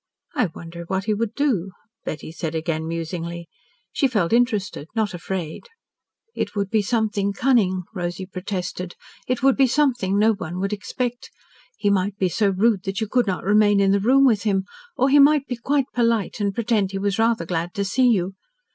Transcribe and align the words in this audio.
"I 0.33 0.47
wonder 0.55 0.85
what 0.87 1.03
he 1.03 1.13
would 1.13 1.35
do?" 1.35 1.73
Betty 2.05 2.31
said 2.31 2.55
again 2.55 2.87
musingly. 2.87 3.47
She 3.91 4.07
felt 4.07 4.33
interested, 4.33 4.87
not 4.95 5.13
afraid. 5.13 5.65
"It 6.33 6.55
would 6.55 6.71
be 6.71 6.81
something 6.81 7.33
cunning," 7.33 7.83
Rosy 7.93 8.25
protested. 8.25 8.95
"It 9.27 9.43
would 9.43 9.55
be 9.55 9.67
something 9.67 10.17
no 10.17 10.33
one 10.33 10.59
could 10.59 10.73
expect. 10.73 11.29
He 11.77 11.91
might 11.91 12.17
be 12.17 12.29
so 12.29 12.49
rude 12.49 12.81
that 12.85 12.99
you 12.99 13.07
could 13.07 13.27
not 13.27 13.43
remain 13.43 13.79
in 13.79 13.91
the 13.91 13.99
room 13.99 14.25
with 14.25 14.41
him, 14.41 14.63
or 14.97 15.07
he 15.09 15.19
might 15.19 15.45
be 15.45 15.55
quite 15.55 15.85
polite, 15.93 16.39
and 16.39 16.55
pretend 16.55 16.89
he 16.93 16.97
was 16.97 17.19
rather 17.19 17.45
glad 17.45 17.75
to 17.75 17.85
see 17.85 18.07
you. 18.07 18.33